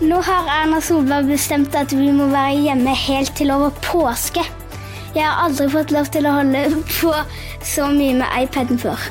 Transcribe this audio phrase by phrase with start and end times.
[0.00, 4.40] Nå har Erna Solberg bestemt at vi må være hjemme helt til over påske.
[5.12, 7.12] Jeg har aldri fått lov til å holde på
[7.66, 9.02] så mye med iPaden før.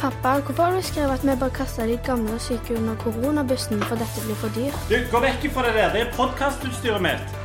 [0.00, 3.80] Pappa, hvorfor har du skrevet at vi bør kaste de gamle og syke under koronabussen,
[3.86, 4.76] for dette blir for dyrt?
[4.90, 5.94] Du, Gå vekk fra det der.
[5.94, 7.40] Det er podkastutstyret mitt.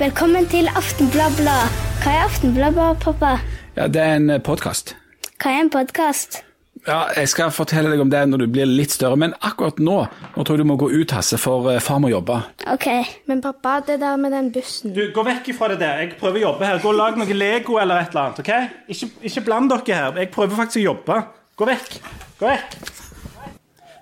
[0.00, 1.60] Velkommen til Aftenbladet.
[2.00, 3.36] Hva er Aftenbladet, pappa?
[3.76, 4.96] Ja, Det er en podkast.
[5.42, 6.40] Hva er en podkast?
[6.86, 9.98] Ja, jeg skal fortelle deg om det når du blir litt større, men akkurat nå
[10.08, 12.38] nå tror jeg du må gå ut, Hasse, for eh, far må jobbe.
[12.72, 12.86] Ok.
[13.28, 16.04] Men pappa, det der med den bussen Du, Gå vekk ifra det der.
[16.04, 16.80] Jeg prøver å jobbe her.
[16.82, 18.40] Gå og Lag noe Lego eller et eller annet.
[18.40, 18.94] ok?
[18.96, 20.22] Ikke, ikke bland dere her.
[20.24, 21.18] Jeg prøver faktisk å jobbe.
[21.60, 21.98] Gå vekk.
[22.40, 22.78] Gå vekk.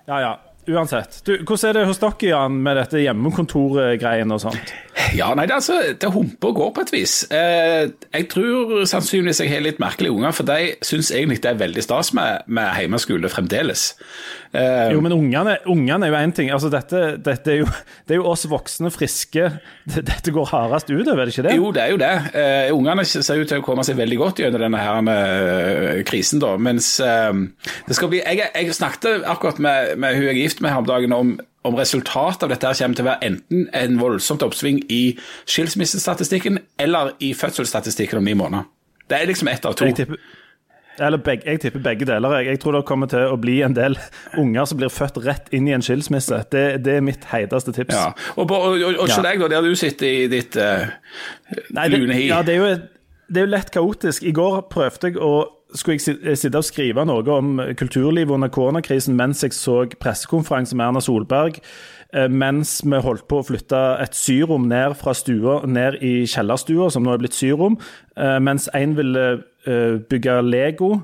[0.07, 0.35] Ja, ja.
[0.69, 1.21] Uansett.
[1.25, 4.73] Du, Hvordan er det hos dere, Jan, med dette hjemmekontorgreiene og sånt?
[5.15, 7.13] Ja, nei, det, altså, det humper og går på et vis.
[7.33, 11.61] Eh, jeg tror sannsynligvis jeg har litt merkelige unger, for de syns egentlig det er
[11.61, 13.93] veldig stas med, med hjemmeskole fremdeles.
[14.49, 16.47] Eh, Jo, men ungene, ungene er jo én ting.
[16.49, 17.67] Altså, dette, dette er, jo,
[18.07, 19.43] det er jo oss voksne, friske
[20.09, 21.55] Dette går hardest utover, er det ikke det?
[21.59, 22.13] Jo, det er jo det.
[22.33, 26.41] Uh, ungene ser ut til å komme seg veldig godt gjennom denne her eh, krisen,
[26.41, 26.55] da.
[26.57, 30.73] Mens det skal bli Jeg, jeg snakket akkurat med, med hun jeg er gift med
[30.73, 31.31] her om dagen om,
[31.67, 35.01] om resultatet av dette her kommer til å være enten en voldsomt oppsving i
[35.49, 38.67] skilsmissestatistikken eller i fødselsstatistikken om ni måneder.
[39.09, 39.87] Det er liksom ett av to.
[39.89, 40.21] Jeg tipper,
[41.01, 42.37] eller begge, jeg tipper begge deler.
[42.39, 42.45] Jeg.
[42.53, 43.97] jeg tror det kommer til å bli en del
[44.41, 46.43] unger som blir født rett inn i en skilsmisse.
[46.51, 47.95] Det, det er mitt heiteste tips.
[47.95, 48.11] Ja.
[48.37, 49.21] Og, og, og, og Ja.
[49.25, 50.89] deg, da, der du sitter i ditt uh,
[51.75, 52.27] Nei, det, lune hi.
[52.29, 52.73] ja, det, er jo,
[53.29, 54.23] det er jo lett kaotisk.
[54.27, 55.31] I går prøvde jeg å
[55.77, 60.87] skulle jeg sitte og skrive noe om kulturlivet under koronakrisen mens jeg så pressekonferanse med
[60.87, 61.59] Erna Solberg,
[62.17, 66.89] eh, mens vi holdt på å flytte et syrom ned fra stua ned i kjellerstua,
[66.89, 67.77] som nå er blitt syrom,
[68.17, 69.27] eh, mens en ville
[69.65, 70.95] bygge Lego,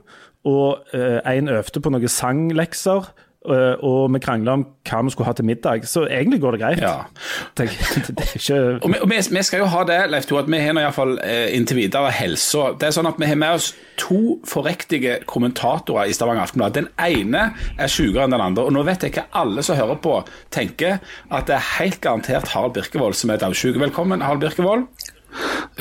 [0.46, 3.08] og en øvde på noen sanglekser.
[3.50, 6.60] eh, Og vi krangla om hva vi skulle ha til middag, så egentlig går det
[6.62, 6.80] greit.
[6.82, 7.06] Ja.
[7.58, 7.70] Det,
[8.18, 10.58] det ikke Og, vi, og vi, vi skal jo ha det, Leif Tore, at vi
[10.60, 12.72] har iallfall eh, inntil videre helsa.
[12.80, 13.72] Det er sånn at vi har med oss
[14.02, 16.74] to forriktige kommentatorer i Stavanger Aftenblad.
[16.78, 18.66] Den ene er sjukere enn den andre.
[18.66, 20.18] Og nå vet jeg ikke alle som hører på,
[20.54, 20.98] tenker
[21.32, 23.78] at det er helt garantert Harald Birkevold som er dødssyk.
[23.82, 24.86] Velkommen, Harald Birkevold.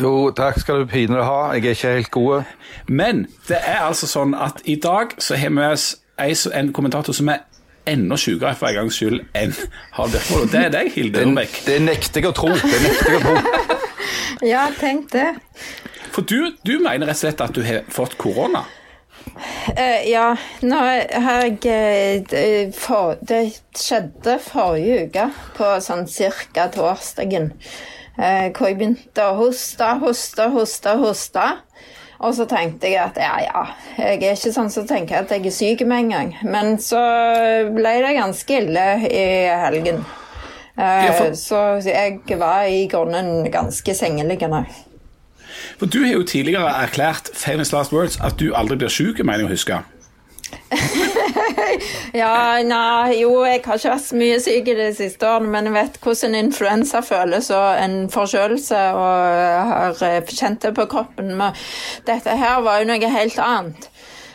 [0.01, 1.41] Jo, takk skal du pinadø ha.
[1.55, 2.43] Jeg er ikke helt god.
[2.89, 7.15] Men det er altså sånn at i dag så har vi oss ei en kommentator
[7.17, 7.45] som er
[7.87, 9.53] enda sykere for en gangs skyld enn
[9.93, 10.43] Harald Bjørkvold.
[10.47, 11.59] Og det er deg, Hilde Det, Urbæk.
[11.67, 12.49] det nekter jeg å tro.
[12.55, 13.81] Det nekter jeg å tro.
[14.45, 15.29] Ja, tenk det.
[16.13, 18.65] For du, du mener rett og slett at du har fått korona?
[19.25, 23.41] Uh, ja, nå har jeg uh, det- for, Det
[23.79, 27.53] skjedde forrige uke, på sånn cirka torsdagen,
[28.17, 31.47] hvor jeg begynte å hoste, hoste, hoste, hoste.
[32.25, 33.65] Og så tenkte jeg at ja, ja,
[33.99, 36.31] jeg er ikke sånn som tenker at jeg er syk med en gang.
[36.47, 37.01] Men så
[37.75, 39.25] ble det ganske ille i
[39.65, 40.05] helgen.
[40.79, 44.65] Eh, for- Så jeg var i grunnen ganske sengeliggende.
[45.79, 49.45] For du har jo tidligere erklært famous last words at du aldri blir syk, mener
[49.45, 49.83] jeg å huske.
[52.15, 55.69] Ja, nei, jo, jeg har ikke vært så mye syk i de siste årene, men
[55.69, 61.35] jeg vet hvordan influensa føles og en forkjølelse, og har eh, kjent det på kroppen.
[61.41, 61.57] Men
[62.07, 63.89] dette her var jo noe helt annet.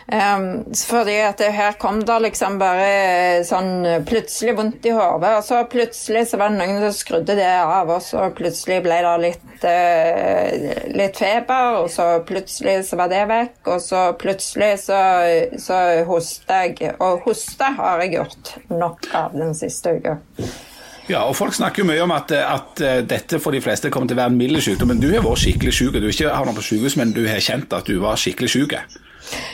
[0.10, 5.44] Um, fordi at her kom det liksom bare eh, sånn plutselig vondt i hodet, og
[5.46, 9.12] så plutselig så var det noen som skrudde det av, og så plutselig ble det
[9.22, 15.02] litt, uh, litt feber, og så plutselig så var det vekk, og så plutselig så,
[15.62, 15.78] så
[16.10, 16.96] hosta jeg.
[16.98, 20.18] Og hoste har jeg gjort nok av den siste uka.
[21.10, 24.10] Ja, og Folk snakker jo mye om at, at eh, dette for de fleste kommer
[24.10, 25.96] til å være en mild sykdom, men du har vært skikkelig syk.
[25.98, 28.76] Du har ikke havnet på sykehus, men du har kjent at du var skikkelig syk.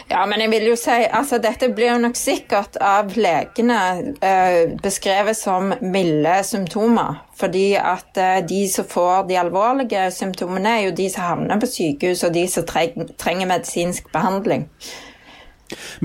[0.09, 3.79] Ja, men jeg vil jo si altså dette blir jo nok sikkert av legene
[4.23, 7.21] eh, beskrevet som milde symptomer.
[7.35, 11.71] Fordi at eh, de som får de alvorlige symptomene, er jo de som havner på
[11.71, 14.69] sykehus, og de som treng, trenger medisinsk behandling.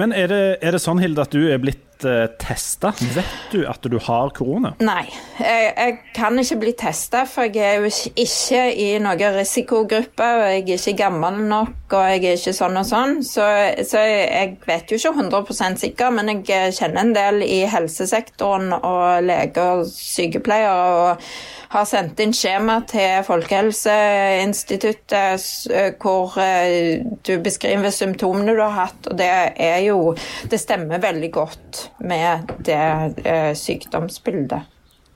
[0.00, 2.92] Men er det, er det sånn, Hilde, at du er blitt uh, testa?
[3.14, 4.72] Vet du at du har korona?
[4.80, 5.04] Nei,
[5.38, 10.24] jeg, jeg kan ikke bli testa, for jeg er jo ikke- i noen risikogruppe.
[10.24, 13.22] og Jeg er ikke gammel nok, og jeg er ikke sånn og sånn.
[13.26, 13.44] Så,
[13.86, 18.72] så jeg vet jo ikke 100% sikker, men jeg eh, kjenner en del i helsesektoren
[18.80, 21.10] og leger og sykepleiere.
[21.10, 28.88] og har sendt inn skjema til Folkehelseinstituttet eh, hvor eh, du beskriver symptomene du har
[28.88, 30.16] hatt, og det er jo
[30.50, 34.60] Det stemmer veldig godt med det eh, sykdomsbildet.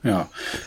[0.05, 0.19] Ja.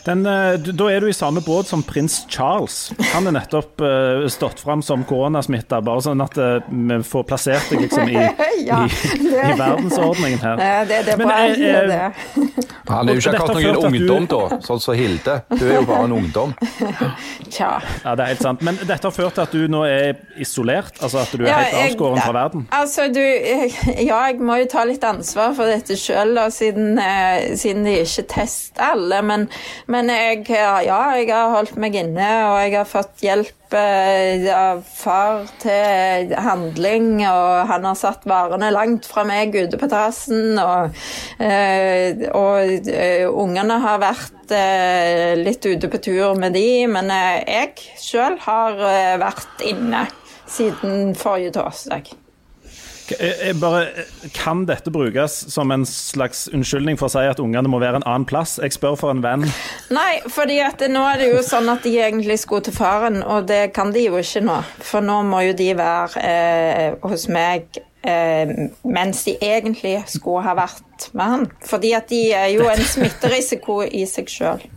[0.05, 2.91] Den, eh, da er du i samme båt som prins Charles.
[3.13, 7.71] Han er nettopp uh, stått fram som koronasmitta, bare sånn at eh, vi får plassert
[7.71, 8.17] deg liksom i,
[8.69, 10.59] Ja, i, i verdensordningen her.
[10.65, 12.67] Ja, det, det er Men, bare, jeg, det.
[12.89, 15.39] Han er jo ikke akkurat noen ungdom, du- da, sånn som Hilde.
[15.55, 16.55] Du er jo bare en ungdom.
[17.55, 17.71] Tja.
[18.05, 18.63] Ja, det er helt sant.
[18.67, 20.99] Men dette har ført til at du nå er isolert?
[21.05, 22.67] Altså at du er helt jeg- avskåren fra verden?
[22.75, 26.99] Altså, du Ja, jeg må jo ta litt ansvar for dette sjøl, siden,
[27.59, 29.23] siden de ikke tester alle.
[29.29, 29.47] Men,
[29.91, 34.83] men jeg, ja, jeg har holdt meg inne, og jeg har fått hjelp eh, av
[34.87, 40.97] far til handling, og han har satt varene langt fra meg ute på terrassen, og,
[41.39, 47.43] og, og eh, ungene har vært eh, litt ute på tur med de, men eh,
[47.45, 50.07] jeg sjøl har eh, vært inne
[50.49, 52.15] siden forrige torsdag.
[53.09, 54.05] Jeg, jeg bare,
[54.37, 58.07] kan dette brukes som en slags unnskyldning for å si at ungene må være en
[58.09, 58.59] annen plass?
[58.63, 59.47] Jeg spør for en venn.
[59.95, 63.49] Nei, fordi at nå er det jo sånn at de egentlig skulle til faren, og
[63.51, 64.61] det kan de jo ikke nå.
[64.85, 70.57] For nå må jo de være eh, hos meg eh, mens de egentlig skulle ha
[70.59, 71.47] vært med han.
[71.69, 74.69] Fordi at de er jo en smitterisiko i seg sjøl.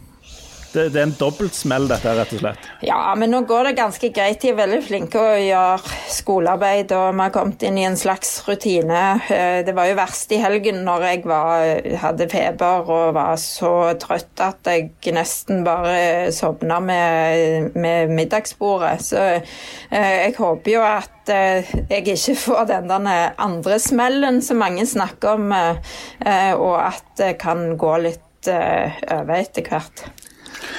[0.72, 2.68] Det, det er en dobbeltsmell, dette, rett og slett.
[2.88, 4.40] Ja, men nå går det ganske greit.
[4.40, 8.30] De er veldig flinke å gjøre skolearbeid, og vi har kommet inn i en slags
[8.48, 9.02] rutine.
[9.28, 11.66] Eh, Det var jo verst i helgen når jeg var,
[12.06, 18.96] hadde feber og var så trøtt at jeg nesten bare sovna med, med middagsbordet.
[19.12, 19.44] Så eh,
[19.92, 25.36] jeg håper jo at eh, jeg ikke får den der andre smellen som mange snakker
[25.36, 30.06] om, og at det kan gå litt over etter hvert.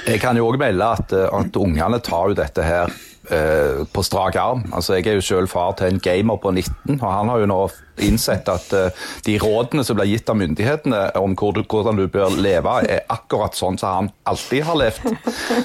[0.06, 2.92] Jeg kan jo òg melde at, eh, at ungene tar jo dette her
[3.30, 4.64] eh, på strak arm.
[4.72, 7.50] Altså, Jeg er jo selv far til en gamer på 19, og han har jo
[7.50, 7.60] nå
[8.02, 12.06] innsett at eh, de rådene som blir gitt av myndighetene om hvor du, hvordan du
[12.08, 15.14] bør leve, er akkurat sånn som han alltid har levd.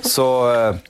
[0.06, 0.86] Så eh,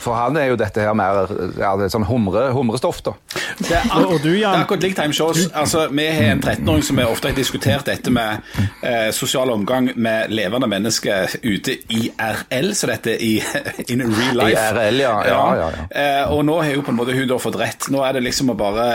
[0.00, 1.28] for han er jo dette her mer
[1.58, 3.14] ja, det er sånn humre, humrestoff, da.
[3.58, 4.54] Det er, ak og du, Jan?
[4.54, 5.44] det er akkurat likt time shows.
[5.54, 8.42] Altså, vi har en 13-åring som vi ofte har diskutert dette med
[8.82, 13.36] eh, sosial omgang med levende mennesker ute i RL, så dette i
[13.92, 14.64] in real life.
[14.64, 15.14] IRL, ja.
[15.28, 15.86] Ja, ja, ja.
[15.90, 17.88] Eh, og nå har jo på en måte hun da fått rett.
[17.94, 18.88] Nå er det liksom å bare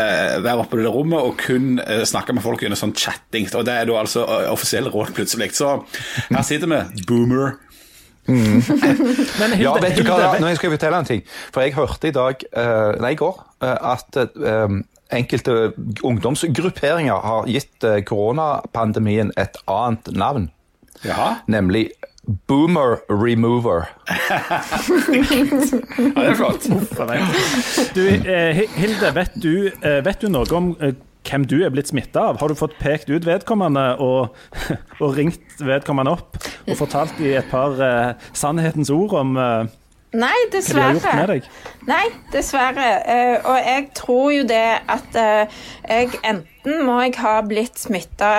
[0.43, 3.47] være oppe i det rommet og kun eh, snakke med folk gjennom sånn chatting.
[3.55, 5.53] Og det er da altså offisiell råd plutselig.
[5.57, 5.77] Så
[6.29, 7.57] her sitter vi, boomer.
[8.27, 8.61] Men
[9.55, 11.23] Hilde, Ja, vet du hva, Hilde, nå skal jeg fortelle en ting.
[11.53, 14.75] For jeg hørte i dag, eh, nei, i går, eh, at eh,
[15.19, 15.55] enkelte
[16.05, 20.49] ungdomsgrupperinger har gitt koronapandemien et annet navn.
[21.01, 21.39] Ja.
[21.49, 21.89] Nemlig
[22.47, 23.87] Boomer Remover.
[25.99, 26.65] Ja, det er flott.
[27.95, 29.53] Du, Hilde, vet du,
[30.05, 30.69] vet du noe om
[31.29, 32.39] hvem du er blitt smitta av?
[32.41, 34.35] Har du fått pekt ut vedkommende og,
[35.03, 39.77] og ringt vedkommende opp og fortalt i et par eh, sannhetens ord om eh,
[40.09, 41.49] Nei, hva de har gjort med deg?
[41.85, 42.87] Nei, dessverre.
[43.05, 48.29] Uh, og jeg tror jo det at uh, jeg enten må jeg ha blitt smitta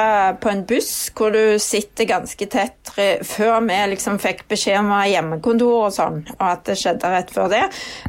[0.42, 2.90] på en buss hvor du sitter ganske tett
[3.24, 7.12] før vi liksom fikk beskjed om å ha hjemmekontor og sånn, og at det skjedde
[7.14, 7.62] rett før det.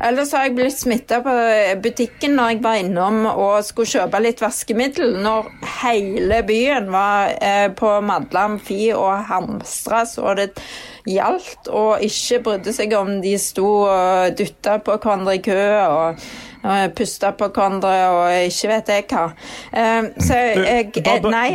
[0.03, 1.35] Eller så har jeg blitt smitta på
[1.83, 7.67] butikken når jeg var innom og skulle kjøpe litt vaskemiddel, når hele byen var eh,
[7.71, 10.51] på Madla Amfi og hamstra så det
[11.07, 16.25] gjaldt, og ikke brydde seg om de sto og dytta på hverandre i kø og,
[16.63, 19.27] og pusta på hverandre og ikke vet jeg hva.
[19.73, 21.49] Eh, så jeg, jeg Nei,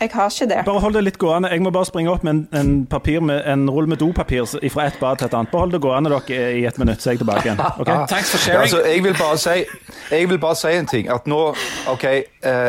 [0.00, 0.60] jeg, har ikke det.
[0.66, 1.48] Bare hold det litt gående.
[1.52, 4.86] Jeg må bare springe opp med en, en, papir med, en rull med dopapir fra
[4.88, 5.50] et bad til et annet.
[5.52, 7.62] Bare hold det gående dere i et minutt, så er jeg tilbake igjen.
[7.80, 8.06] Okay?
[8.10, 9.64] Thanks for Ja, altså, jeg, vil bare si,
[10.10, 11.08] jeg vil bare si en ting.
[11.14, 11.40] At nå,
[11.90, 12.24] ok, eh,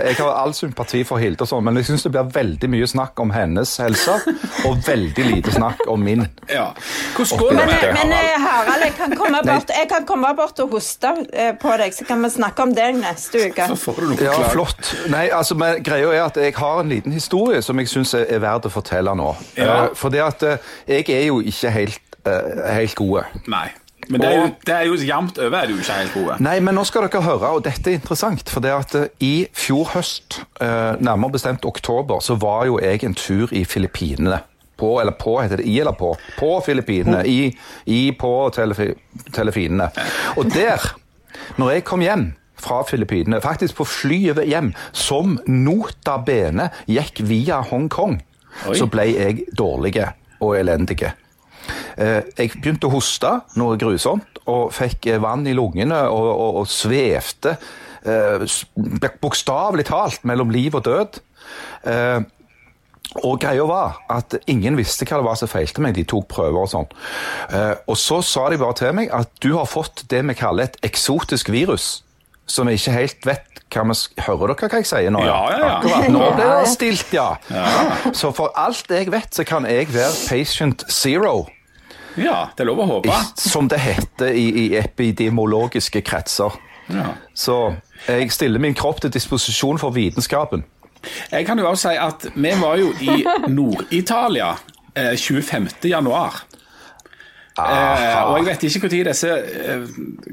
[0.05, 2.87] Jeg har all sympati for Hilde, og sånn, men jeg syns det blir veldig mye
[2.87, 4.19] snakk om hennes helse,
[4.67, 6.27] og veldig lite snakk om min.
[6.51, 6.69] Ja.
[7.17, 7.91] Hvordan går det med det.
[7.97, 11.75] men eh, Harald, jeg kan, komme bort, jeg kan komme bort og hoste eh, på
[11.81, 13.69] deg, så kan vi snakke om det neste uke.
[13.73, 14.93] Så får du noe Ja, flott.
[15.11, 17.24] Nei, altså, men greia er at Jeg har en liten historie
[17.65, 19.31] som jeg syns er, er verdt å fortelle nå.
[19.57, 19.85] Ja.
[19.85, 23.25] Eh, for det at eh, jeg er jo ikke helt, eh, helt gode.
[23.51, 23.67] Nei.
[24.05, 26.35] Men det er jo, det er jo jevnt over er du ikke helt gode.
[26.45, 28.51] Nei, men nå skal dere høre, og dette er interessant.
[28.53, 28.93] For det at
[29.25, 34.43] i fjor høst, nærmere bestemt oktober, så var jo jeg en tur i Filippinene.
[34.77, 36.11] På, eller på, heter det i eller på?
[36.37, 37.23] På Filippinene.
[37.25, 37.49] I,
[37.89, 38.91] i på telefi,
[39.33, 39.89] Telefinene.
[40.37, 40.85] Og der,
[41.57, 42.27] når jeg kom hjem
[42.61, 48.19] fra Filippinene, faktisk på flyet hjem, som nota bene gikk via Hongkong,
[48.71, 49.97] så ble jeg dårlig
[50.39, 51.11] og elendig.
[51.97, 56.61] Eh, Jeg begynte å hoste noe grusomt, og fikk eh, vann i lungene og, og,
[56.61, 57.55] og svevte
[58.05, 58.45] eh,
[59.23, 61.21] bokstavelig talt mellom liv og død.
[63.15, 65.93] Og greia var at ingen visste hva det var som feilte meg.
[65.95, 66.87] De tok prøver og sånn.
[67.85, 70.79] Og så sa de bare til meg at du har fått det vi kaller et
[70.83, 72.01] eksotisk virus.
[72.47, 75.19] Som jeg ikke helt vet hva vi Hører dere hva jeg sier nå?
[75.25, 75.71] Ja, ja, ja.
[75.79, 76.09] Akkurat.
[76.13, 77.31] Nå ble det stilt, ja.
[78.15, 81.47] Så for alt jeg vet, så kan jeg være patient zero,
[82.15, 83.17] Ja, det er lov å håpe.
[83.35, 86.53] som det heter i, i epidemiologiske kretser.
[86.87, 87.09] Ja.
[87.33, 87.75] Så
[88.07, 90.63] jeg stiller min kropp til disposisjon for vitenskapen.
[91.31, 94.53] Jeg kan jo også si at vi var jo i Nord-Italia
[94.95, 95.67] eh, 25.
[95.91, 96.43] januar.
[97.55, 99.83] Eh, og jeg vet ikke når disse eh,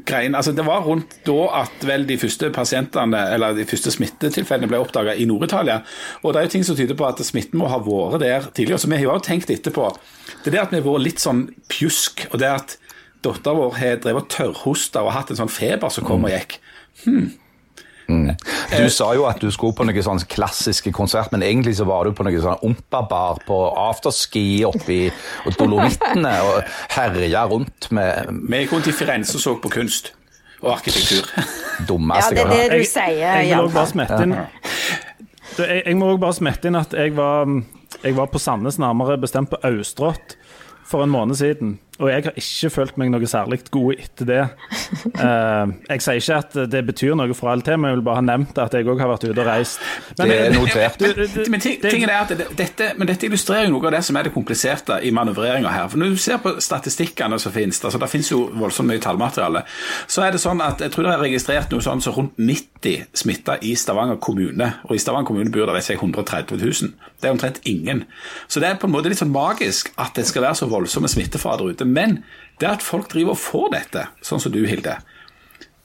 [0.08, 4.70] greiene altså Det var rundt da at vel de første pasientene, eller de første smittetilfellene
[4.70, 5.78] ble oppdaga i Nord-Italia.
[6.22, 8.82] Og det er jo ting som tyder på at smitten må ha vært der tidligere.
[8.82, 9.92] Så vi har jo tenkt etterpå.
[10.42, 12.76] Det er det at vi har vært litt sånn pjusk, og det at
[13.22, 16.58] dattera vår har drevet tørrhosta og hatt en sånn feber som kom og gikk.
[18.72, 22.04] Du sa jo at du skulle på noen sånne klassiske konsert, men egentlig så var
[22.08, 26.62] du på noen sånn ompabar på afterski oppi i Dolomittene og
[26.96, 30.12] herja rundt med Vi gikk rundt i Firenze og så på kunst
[30.62, 31.26] og arkitektur.
[31.88, 34.36] dumme Ja, det er det du Jeg- sier, Jeg vil også bare smette inn
[35.56, 37.50] du, jeg, jeg må også bare smette inn at jeg var,
[38.02, 40.36] jeg var på Sandnes, nærmere bestemt på Austrått,
[40.88, 41.74] for en måned siden.
[42.02, 44.40] Og jeg har ikke følt meg noe særlig god etter det.
[45.14, 48.18] Uh, jeg sier ikke at det betyr noe for alt det, men jeg vil bare
[48.18, 49.84] ha nevnt at jeg òg har vært ute og reist.
[50.18, 50.98] Men, Det er notert.
[50.98, 53.96] Du, du, du, Men, ting, tingen er at dette, men dette illustrerer jo noe av
[53.96, 55.86] det som er det kompliserte i manøvreringa her.
[55.92, 59.62] For Når du ser på statistikkene som finnes, altså det finnes jo voldsomt mye tallmateriale,
[60.10, 63.14] så er det sånn at jeg tror det er registrert noe sånn som rundt 90
[63.22, 64.72] smitta i Stavanger kommune.
[64.88, 66.92] Og i Stavanger kommune bor det vet jeg, 130 000.
[67.22, 68.04] Det er omtrent ingen.
[68.50, 71.10] Så det er på en måte litt sånn magisk at det skal være så voldsomme
[71.10, 71.86] smittefader ute.
[71.92, 72.20] Men
[72.60, 74.98] det at folk driver og får dette, sånn som du, Hilde,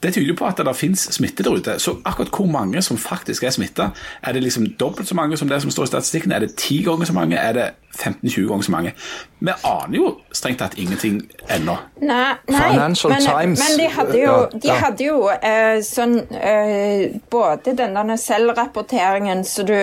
[0.04, 1.78] det tyder på at det finnes smitte der ute.
[1.82, 3.90] Så akkurat hvor mange som faktisk er smitta,
[4.22, 6.32] er det liksom dobbelt så mange som det som står i statistikken?
[6.32, 7.38] Er det ti ganger så mange?
[7.38, 8.94] Er det 15-20 ganger så mange?
[9.40, 11.20] Vi aner jo strengt tatt ingenting
[11.54, 11.76] ennå.
[12.02, 17.74] Nei, nei men, Times, men de hadde jo, de hadde jo eh, sånn eh, Både
[17.78, 19.74] denne selvrapporteringen så du,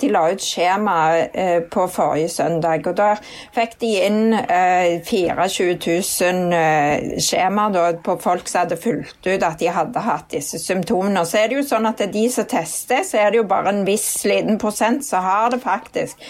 [0.00, 3.10] De la ut skjema eh, på forrige søndag, og da
[3.54, 9.44] fikk de inn eh, 24 000 eh, skjemaer da, på folk som hadde fulgt ut
[9.44, 11.20] at de hadde hatt disse symptomene.
[11.20, 13.42] Og så er det jo sånn at det er de som tester, så er det
[13.42, 16.20] jo bare en viss liten prosent som har det faktisk.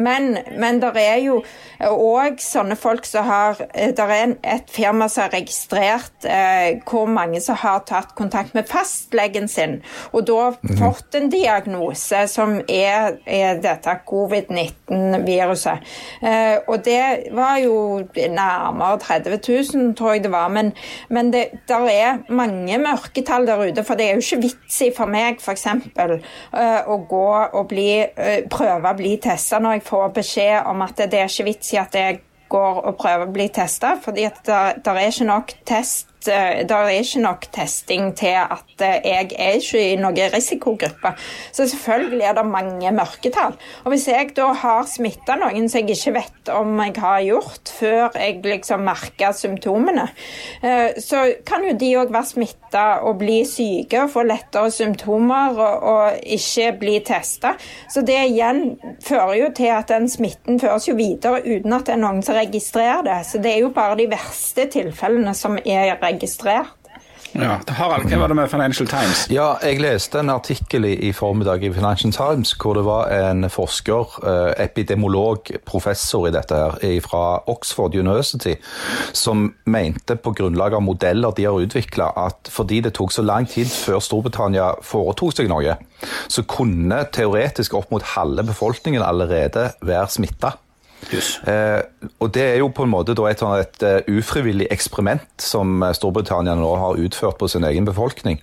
[0.00, 1.40] Men, men det er jo
[1.80, 7.40] òg sånne folk som har Det er et firma som har registrert eh, hvor mange
[7.40, 9.78] som har tatt kontakt med fastlegen sin,
[10.12, 15.86] og da fått en diagnose som er, er dette covid-19-viruset.
[16.22, 17.76] Eh, og det var jo
[18.14, 19.40] nærmere 30
[19.74, 20.48] 000, tror jeg det var.
[20.52, 20.72] Men,
[21.08, 24.90] men det der er mange mørketall der ute, for det er jo ikke vits i
[24.96, 25.66] for meg f.eks.
[25.70, 27.26] Uh, å gå
[27.58, 31.30] og bli, eh, prøve å bli testa når jeg får beskjed om at det er
[31.30, 35.06] ikke vits i at jeg går og prøver å bli testa, fordi at det er
[35.06, 39.96] ikke nok test det er ikke nok testing til at eh, jeg er ikke i
[40.00, 41.14] noen risikogruppe.
[41.52, 43.56] Så selvfølgelig er det mange mørketall.
[43.84, 47.72] Og hvis jeg da har smitta noen som jeg ikke vet om jeg har gjort,
[47.78, 50.08] før jeg liksom merker symptomene,
[50.62, 55.56] eh, så kan jo de òg være smitta og bli syke og få lettere symptomer
[55.56, 57.54] og, og ikke bli testa.
[57.88, 61.96] Så det igjen fører jo til at den smitten føres jo videre uten at det
[61.96, 63.18] er noen som registrerer det.
[63.26, 66.09] Så det er jo bare de verste tilfellene som er registrert.
[67.30, 69.22] Ja, Harald, hva var det med Financial Times?
[69.30, 73.46] Ja, jeg leste en artikkel i, i formiddag i Financial Times hvor det var en
[73.52, 78.56] forsker, eh, epidemolog, professor i dette her, fra Oxford University,
[79.14, 83.46] som mente på grunnlag av modeller de har utvikla, at fordi det tok så lang
[83.46, 85.76] tid før Storbritannia foretok seg noe,
[86.26, 90.56] så kunne teoretisk opp mot halve befolkningen allerede være smitta.
[91.08, 91.38] Jus.
[91.48, 91.80] Eh,
[92.20, 95.80] og det er jo på en måte da et, sånn et eh, ufrivillig eksperiment som
[95.82, 98.40] eh, Storbritannia nå har utført på sin egen befolkning.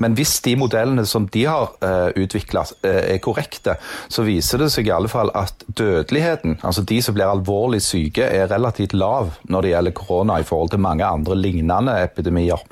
[0.00, 3.74] Men hvis de modellene som de har uh, utvikla er korrekte,
[4.08, 8.24] så viser det seg i alle fall at dødeligheten, altså de som blir alvorlig syke,
[8.24, 12.64] er relativt lav når det gjelder korona i forhold til mange andre lignende epidemier.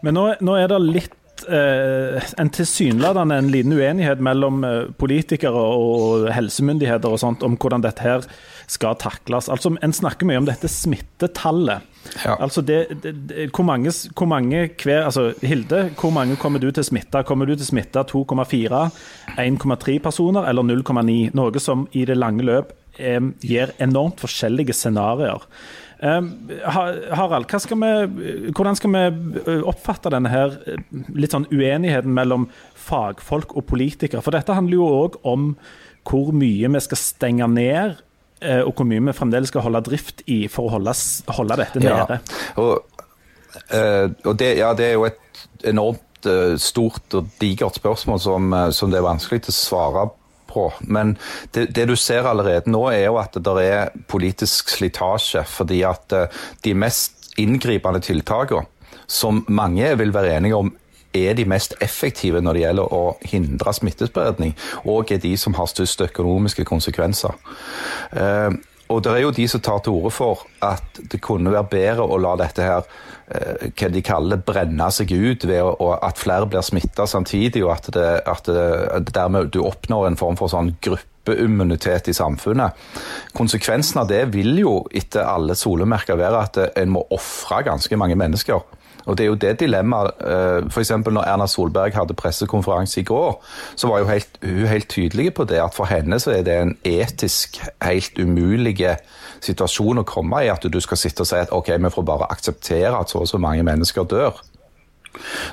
[0.00, 5.60] Men nå, nå er det litt eh, en tilsynelatende en liten uenighet mellom eh, politikere
[5.60, 8.26] og helsemyndigheter og sånt om hvordan dette her
[8.70, 9.50] skal takles.
[9.52, 11.84] Altså, En snakker mye om dette smittetallet.
[12.24, 12.36] Ja.
[12.36, 16.70] Altså det, det, det, hvor, mange, hvor mange hver altså Hilde, hvor mange kommer du
[16.70, 17.24] til å smitte?
[17.24, 18.82] Kommer du til å smitte 2,4,
[19.40, 21.32] 1,3 personer eller 0,9?
[21.36, 25.48] Noe som i det lange løp eh, gir enormt forskjellige scenarioer.
[26.04, 30.58] Um, Harald, skal vi, hvordan skal vi oppfatte denne her
[31.16, 34.20] litt sånn uenigheten mellom fagfolk og politikere?
[34.24, 35.54] For dette handler jo òg om
[36.04, 38.02] hvor mye vi skal stenge ned,
[38.44, 40.92] og hvor mye vi fremdeles skal holde drift i for å holde,
[41.32, 42.18] holde dette nede.
[42.20, 43.06] Ja, og,
[44.26, 46.28] og det, ja, det er jo et enormt
[46.60, 50.23] stort og digert spørsmål som, som, det er vanskelig til å svare på.
[50.80, 51.16] Men
[51.54, 55.44] det, det, du ser allerede nå, er jo at det er politisk slitasje.
[55.48, 58.68] Fordi at uh, de mest inngripende tiltakene,
[59.10, 60.70] som mange vil være enige om
[61.14, 64.54] er de mest effektive når det gjelder å hindre smittespredning,
[64.90, 67.36] og er de som har størst økonomiske konsekvenser.
[68.14, 68.50] Uh,
[68.94, 72.06] og det er jo de som tar til orde for at det kunne være bedre
[72.06, 72.84] å la dette her
[73.28, 77.90] eh, hva de kaller brenne seg ut ved at flere blir smitta samtidig, og at,
[77.96, 82.86] det, at det, dermed du oppnår en form for sånn gruppeimmunitet i samfunnet.
[83.36, 88.18] Konsekvensen av det vil jo etter alle solemerker være at en må ofre ganske mange
[88.20, 88.62] mennesker.
[89.06, 90.10] Og Det er jo det dilemmaet.
[90.20, 90.90] Eh, F.eks.
[90.90, 93.44] når Erna Solberg hadde pressekonferanse i går,
[93.76, 96.76] så var helt, hun helt tydelig på det at for henne så er det en
[96.84, 98.76] etisk helt umulig
[99.44, 100.48] situasjon å komme i.
[100.52, 103.28] At du skal sitte og si at ok, vi får bare akseptere at så og
[103.28, 104.40] så mange mennesker dør.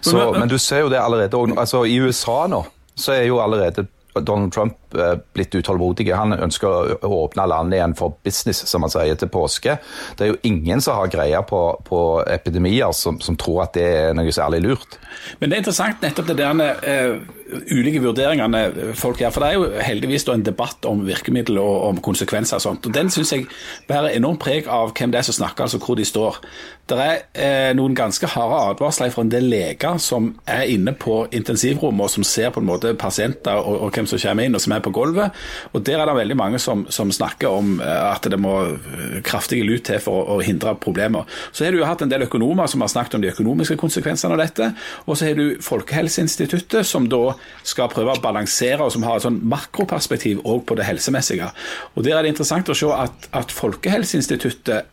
[0.01, 2.63] Så, men du ser jo det allerede altså I USA nå
[2.98, 3.86] så er jo allerede
[4.27, 4.77] Donald Trump
[5.33, 6.17] blitt utålmodige.
[6.17, 9.77] Han ønsker å åpne landet igjen for business, som han sier, til påske.
[10.17, 13.86] Det er jo ingen som har greie på, på epidemier som, som, tror at det
[13.88, 14.98] er noe særlig lurt.
[15.39, 17.21] Men det er interessant nettopp det der uh,
[17.71, 19.33] ulike vurderingene folk gjør.
[19.33, 22.86] For det er jo heldigvis en debatt om virkemiddel og om konsekvenser og sånt.
[22.88, 23.48] Og Den syns jeg
[23.88, 26.39] bærer enormt preg av hvem det er som snakker, altså hvor de står.
[26.91, 31.21] Det er eh, noen ganske harde advarsler fra en del leger som er inne på
[31.31, 34.63] intensivrom og som ser på en måte pasienter og, og, hvem som kommer inn og
[34.63, 35.38] som er på gulvet.
[35.71, 39.19] Og Der er det veldig mange som, som snakker om eh, at det må eh,
[39.25, 41.27] kraftige lut til for å, å, hindre problemer.
[41.51, 44.38] Så har du jo hatt en del økonomer som har snakket om de økonomiske konsekvensene
[44.38, 44.71] av dette.
[45.07, 47.35] Og så har du Folkehelseinstituttet som da
[47.67, 51.51] skal prøve å balansere, og som har et sånn makroperspektiv òg på det helsemessige.
[51.95, 54.89] Og Der er det interessant å se at, at Folkehelseinstituttet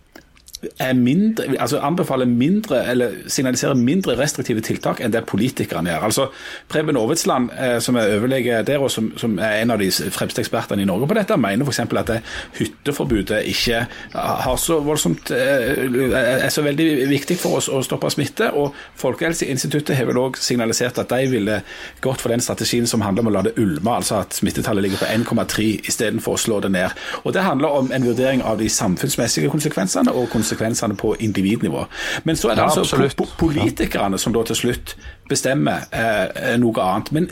[0.94, 6.06] mindre, altså anbefaler mindre, eller signaliserer mindre restriktive tiltak enn det politikerne gjør.
[6.08, 6.26] Altså
[6.68, 10.42] Preben Aavitsland, eh, som er overlege der, og som, som, er en av de fremste
[10.42, 11.80] ekspertene i Norge på dette, mener f.eks.
[11.84, 12.18] at det
[12.58, 13.84] hytteforbudet ikke
[14.14, 15.84] har så voldsomt, eh,
[16.18, 18.50] er så veldig viktig for oss å stoppe smitte.
[18.52, 21.60] og Folkehelseinstituttet har vel òg signalisert at de ville
[22.02, 25.04] gått for den strategien som handler om å la det ulme, altså at smittetallet ligger
[25.04, 26.98] på 1,3 istedenfor å slå det ned.
[27.24, 31.86] Og Det handler om en vurdering av de samfunnsmessige konsekvensene og konsekvensene konsekvensene på individnivå.
[32.24, 33.36] Men så er det ja, altså absolutt.
[33.38, 34.96] politikerne som da til slutt
[35.28, 37.12] bestemmer eh, noe annet.
[37.12, 37.30] Men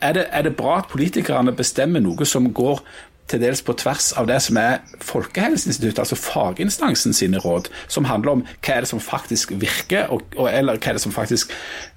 [0.00, 2.82] er det, er det bra at politikerne bestemmer noe som går
[3.28, 8.38] til dels på tvers av det som er Folkehelseinstituttet, altså faginstansen sine råd, som handler
[8.38, 11.52] om hva er det som faktisk virker, og, og, eller hva er det som faktisk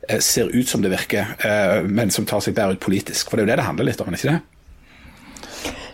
[0.10, 3.30] eh, ser ut som det virker, eh, men som tar seg bedre ut politisk.
[3.30, 4.42] For det er jo det det handler litt om, ikke det?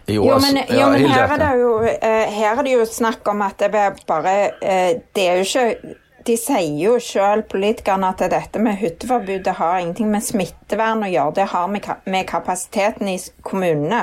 [0.07, 3.27] Jo, jo, men, jo, men her, er det jo, eh, her er det jo snakk
[3.27, 3.71] om at det
[4.07, 5.95] bare eh, Det er jo ikke
[6.27, 11.35] de sier jo selv, politikerne, at dette med hytteforbudet har ingenting med smittevern å gjøre.
[11.37, 13.15] Det har med kapasiteten i
[13.47, 14.01] kommunene.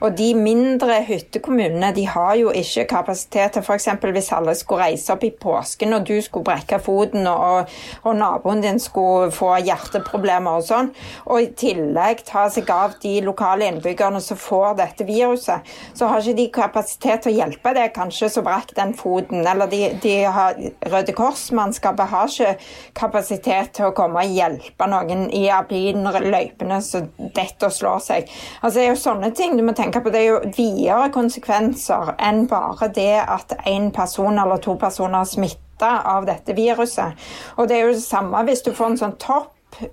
[0.00, 3.88] Og de mindre hyttekommunene de har jo ikke kapasitet til f.eks.
[4.00, 7.68] hvis alle skulle reise opp i påsken og du skulle brekke foten og,
[8.04, 10.90] og naboen din skulle få hjerteproblemer og sånn,
[11.26, 16.22] og i tillegg ta seg av de lokale innbyggerne som får dette viruset, så har
[16.22, 19.44] ikke de kapasitet til å hjelpe deg kanskje som brakk den foten.
[19.46, 20.56] Eller de, de har
[20.90, 22.54] Røde Kors-mannskapet har ikke
[22.96, 28.32] kapasitet til å komme og hjelpe noen i alpinløypene som detter og slår seg.
[28.60, 31.10] Altså Det er jo sånne ting du må tenke tenke på det er jo videre
[31.10, 37.18] konsekvenser enn bare det at én person eller to personer er smitta av dette viruset.
[37.58, 39.50] Og det er jo det samme hvis du får en sånn topp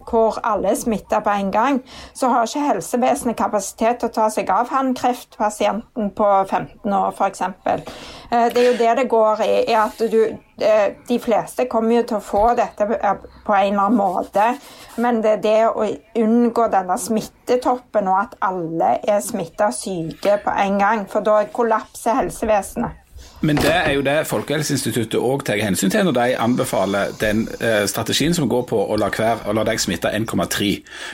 [0.10, 1.82] hvor alle er smitta på en gang,
[2.14, 7.14] så har ikke helsevesenet kapasitet til å ta seg av han kreftpasienten på 15 år,
[7.14, 7.42] f.eks.
[7.42, 9.54] Eh, det er jo det det går i.
[9.72, 10.20] i at du,
[10.62, 14.52] eh, De fleste kommer jo til å få dette eh, på en eller annen måte,
[14.98, 15.88] men det er det å
[16.24, 22.24] unngå denne smittetoppen og at alle er smitta syke på en gang, for da kollapser
[22.24, 23.07] helsevesenet.
[23.46, 27.84] Men det er jo det Folkehelseinstituttet òg tar hensyn til når de anbefaler den eh,
[27.90, 30.72] strategien som går på å la, hver, å la deg smitte 1,3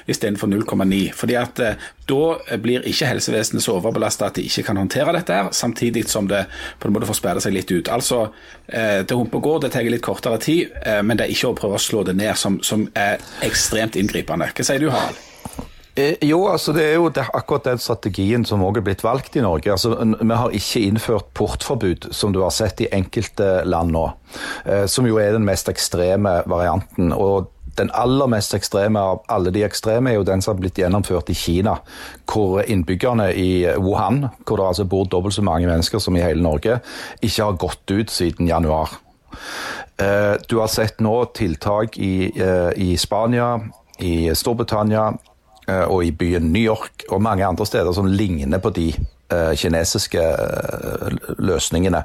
[0.07, 1.01] istedenfor 0,9.
[1.19, 5.35] Fordi at eh, Da blir ikke helsevesenet så overbelasta at de ikke kan håndtere dette,
[5.35, 6.45] her, samtidig som det
[6.79, 7.91] på en måte får spille seg litt ut.
[7.91, 8.25] Altså,
[8.67, 11.59] eh, Det humper går, det tar litt kortere tid, eh, men det er ikke å
[11.59, 14.51] prøve å slå det ned, som, som er ekstremt inngripende.
[14.51, 15.32] Hva sier du, Harald?
[15.95, 19.35] Eh, jo, altså det er jo det, akkurat den strategien som også er blitt valgt
[19.37, 19.71] i Norge.
[19.71, 24.07] Altså, vi har ikke innført portforbud, som du har sett i enkelte land nå.
[24.65, 27.13] Eh, som jo er den mest ekstreme varianten.
[27.13, 30.77] og den aller mest ekstreme av alle de ekstreme er jo den som har blitt
[30.77, 31.79] gjennomført i Kina.
[32.29, 36.41] Hvor innbyggerne i Wuhan, hvor det altså bor dobbelt så mange mennesker som i hele
[36.41, 36.83] Norge,
[37.21, 38.93] ikke har gått ut siden januar.
[39.97, 42.29] Eh, du har sett nå tiltak i,
[42.77, 43.57] i Spania,
[43.97, 45.32] i Storbritannia eh,
[45.67, 48.89] og i byen New York og mange andre steder som ligner på de
[49.33, 52.03] eh, kinesiske eh, løsningene.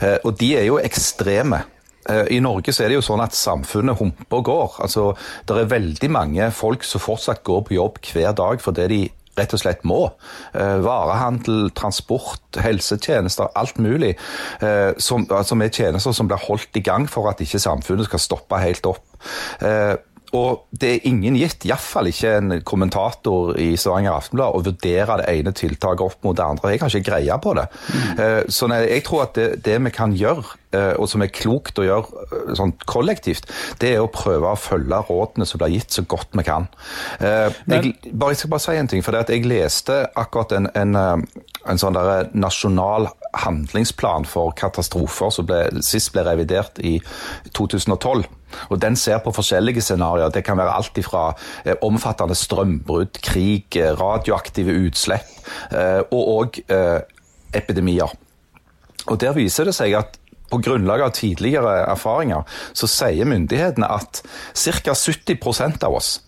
[0.00, 1.62] Eh, og de er jo ekstreme.
[2.08, 4.80] Eh, I Norge så er det jo sånn at samfunnet humper og går.
[4.86, 5.12] Altså,
[5.46, 9.04] Det er veldig mange folk som fortsatt går på jobb hver dag fordi de
[9.36, 10.00] rett og slett må.
[10.56, 14.14] Eh, varehandel, transport, helsetjenester, alt mulig.
[14.64, 18.22] Eh, som, som er tjenester som blir holdt i gang for at ikke samfunnet skal
[18.22, 19.04] stoppe helt opp.
[20.36, 25.18] Eh, og det er ingen gitt, iallfall ikke en kommentator i Stavanger Aftenblad, å vurdere
[25.20, 26.74] det ene tiltaket opp mot det andre.
[26.74, 27.66] Jeg har ikke greie på det.
[27.88, 28.52] Mm.
[28.52, 30.44] Så jeg tror at det, det, vi kan gjøre,
[31.00, 33.48] og som er klokt å gjøre sånn kollektivt,
[33.80, 36.68] det er å prøve å følge rådene som blir gitt, så godt vi kan.
[37.20, 41.80] Jeg, bare, jeg skal bare si en ting, for jeg leste akkurat en, en, en
[41.80, 42.00] sånn
[42.36, 43.08] nasjonal
[43.46, 46.98] handlingsplan for katastrofer som ble, sist ble revidert i
[47.56, 48.26] 2012.
[48.68, 50.30] Og Den ser på forskjellige scenarioer.
[50.30, 51.30] Det kan være alt fra
[51.64, 55.26] eh, omfattende strømbrudd, krig, eh, radioaktive utslipp
[55.72, 56.60] eh, og òg
[57.54, 58.12] epidemier.
[59.06, 60.18] Og Der viser det seg at
[60.50, 64.22] på grunnlag av tidligere erfaringer så sier myndighetene at
[64.54, 64.94] ca.
[64.94, 66.20] 70% av oss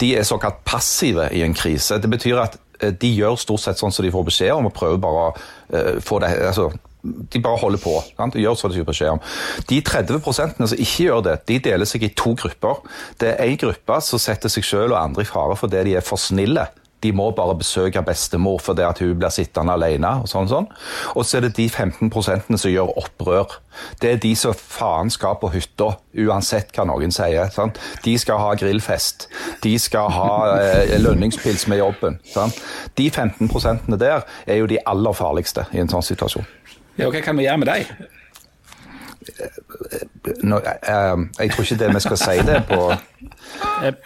[0.00, 2.00] de er såkalt passive i en krise.
[2.02, 2.56] Det betyr at
[2.98, 6.18] de gjør stort sett sånn som de får beskjed om, og prøver bare å få
[6.24, 7.94] det altså, de bare holder på.
[8.16, 8.36] Sant?
[8.40, 9.22] gjør så de får beskjed om.
[9.70, 12.82] De 30 som ikke gjør det, de deler seg i to grupper.
[13.20, 16.06] Det er en gruppe som setter seg selv og andre i fare fordi de er
[16.06, 16.68] for snille.
[17.00, 20.10] De må bare besøke bestemor fordi hun blir sittende alene.
[20.20, 20.68] Og sånn, sånn.
[21.16, 23.56] Og så er det de 15 som gjør opprør.
[24.02, 25.94] Det er de som faen skal på hytta,
[26.26, 27.48] uansett hva noen sier.
[27.54, 27.80] Sant?
[28.04, 29.28] De skal ha grillfest.
[29.64, 32.20] De skal ha eh, lønningspils med jobben.
[32.34, 32.60] Sant?
[32.98, 36.44] De 15 der er jo de aller farligste i en sånn situasjon.
[36.98, 37.92] Ja, Hva kan vi gjøre med deg?
[40.44, 40.78] No, jeg,
[41.38, 43.96] jeg tror ikke det vi skal si det på eh,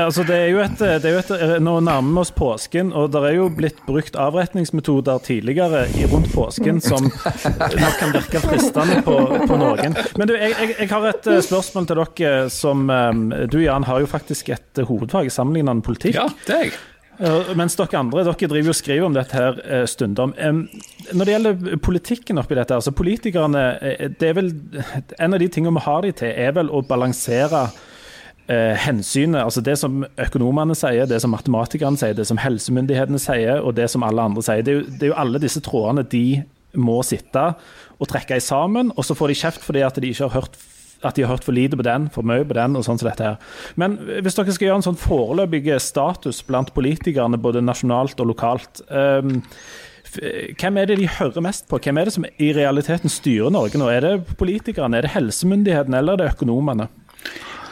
[0.00, 2.92] altså det er jo et, det er jo et, eh, Nå nærmer vi oss påsken,
[2.96, 9.00] og det er jo blitt brukt avretningsmetoder tidligere rundt påsken som nok kan virke fristende
[9.06, 9.16] på,
[9.48, 9.96] på noen.
[10.20, 12.86] Men du, jeg, jeg, jeg, har et eh, spørsmål til dere som
[13.52, 16.16] Du Jan har jo faktisk et hovedfag i sammenlignende politikk.
[16.20, 16.78] Ja, det er jeg.
[17.18, 20.34] Mens dere andre dere driver og skriver om dette her eh, stundom.
[20.38, 24.52] Når det gjelder politikken oppi dette, altså politikerne eh, det er vel,
[25.18, 27.64] En av de tingene vi har de til, er vel å balansere
[28.46, 29.40] eh, hensynet.
[29.42, 33.90] Altså det som økonomene sier, det som matematikerne sier, det som helsemyndighetene sier, og det
[33.90, 34.62] som alle andre sier.
[34.62, 36.24] Det er jo, det er jo alle disse trådene de
[36.78, 37.50] må sitte
[37.98, 40.58] og trekke i sammen, og så får de kjeft fordi at de ikke har hørt
[41.06, 43.10] at de har hørt for lite på den, for mye på den, og sånn som
[43.10, 43.36] dette her.
[43.78, 48.82] Men hvis dere skal gjøre en sånn foreløpig status blant politikerne, både nasjonalt og lokalt
[48.90, 49.38] um,
[50.08, 51.78] hvem er det de hører mest på?
[51.84, 53.90] Hvem er det som i realiteten styrer Norge nå?
[53.92, 56.88] Er det politikerne, er det helsemyndighetene eller er det økonomene?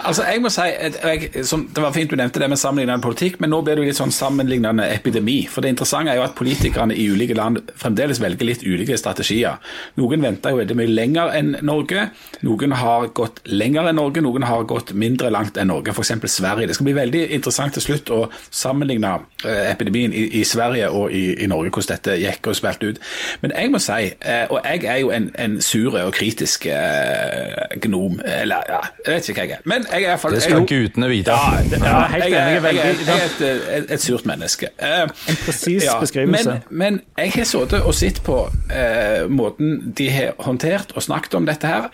[0.07, 3.41] Altså, jeg må si, jeg, som, Det var fint du nevnte det med sammenlignende politikk,
[3.43, 5.39] men nå blir det jo litt sånn sammenlignende epidemi.
[5.51, 9.59] For Det interessante er jo at politikerne i ulike land fremdeles velger litt ulike strategier.
[9.99, 12.09] Noen venter jo veldig mye lenger enn Norge.
[12.47, 15.95] Noen har gått lenger enn Norge, noen har gått mindre langt enn Norge.
[15.95, 16.15] F.eks.
[16.37, 16.69] Sverige.
[16.69, 19.13] Det skal bli veldig interessant til slutt å sammenligne
[19.45, 23.03] eh, epidemien i, i, Sverige og i, i, Norge, hvordan dette gikk og spilte ut.
[23.43, 27.77] Men jeg må si, eh, og jeg er jo en, en sur og kritisk eh,
[27.83, 29.67] gnom, eller ja, jeg vet ikke hva jeg er.
[29.73, 31.33] men jeg er, det skal gudene vite.
[31.33, 33.41] Ja, det, ja, helt jeg, jeg, jeg, jeg, er et,
[33.79, 34.71] et, et, surt menneske.
[34.83, 36.61] Uh, en presis ja, beskrivelse.
[36.71, 41.39] Men, men, jeg har sittet og sett på uh, måten de har håndtert og snakket
[41.39, 41.91] om dette her.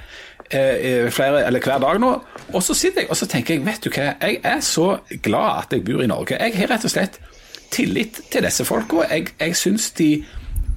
[0.53, 2.13] Uh, flere, eller hver dag nå,
[2.53, 4.89] og så sitter jeg og så tenker jeg, vet du hva, jeg er så
[5.25, 6.37] glad at jeg bor i Norge.
[6.37, 7.21] Jeg har rett og slett
[7.73, 9.07] tillit til disse folka.
[9.11, 10.11] Jeg, jeg syns de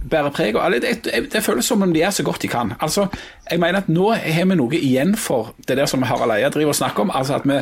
[0.10, 2.74] bærer preg av det, det, det, føles som om de er så godt de kan.
[2.80, 3.08] Altså,
[3.50, 6.74] jeg mener at Nå har vi noe igjen for det der som Harald Eia driver
[6.74, 7.14] og snakker om.
[7.14, 7.62] altså at vi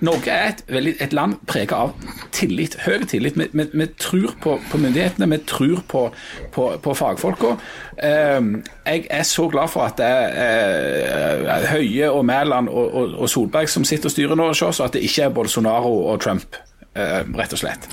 [0.00, 1.90] Norge er et, veldig, et land preget av
[2.32, 3.34] tillit, høy tillit.
[3.38, 6.02] Vi, vi, vi tror på, på, myndighetene, vi tror på,
[6.54, 7.56] på, på fagfolka.
[7.98, 13.18] Uh, jeg er så glad for at det er uh, Høie og Mæland og, og,
[13.18, 15.96] og, Solberg som sitter og styrer nå hos oss, og at det ikke er Bolsonaro
[16.12, 16.56] og Trump,
[16.94, 17.90] uh, rett og slett.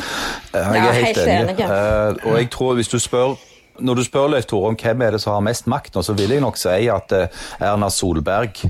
[0.54, 1.58] Jeg er helt enig.
[2.22, 3.34] og jeg tror hvis du spør
[3.80, 6.16] når du spør Leif Tore om hvem er det som har mest makt nå, så
[6.18, 8.62] vil jeg nok si at eh, Erna Solberg,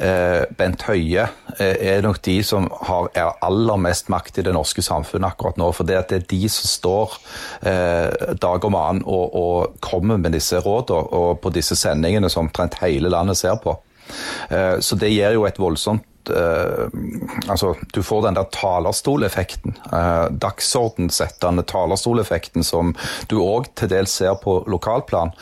[0.00, 1.26] eh, Bent Høie,
[1.58, 3.10] eh, er nok de som har
[3.44, 5.70] aller mest makt i det norske samfunnet akkurat nå.
[5.76, 7.18] For det, er de som står
[8.40, 12.78] dag om annen og, og kommer med disse rådene og på disse sendingene som omtrent
[12.80, 13.76] hele landet ser på.
[14.50, 19.76] Så det gir jo et voldsomt altså, Du får den der talerstoleffekten.
[19.92, 22.94] Uh, Dagsordensettende talerstoleffekten som
[23.30, 25.32] du òg til dels ser på lokalplan.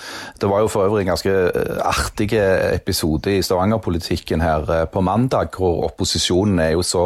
[0.41, 5.57] Det var jo for øvrig en ganske eh, artig episode i Stavanger-politikken her på mandag,
[5.57, 7.05] hvor opposisjonen er jo så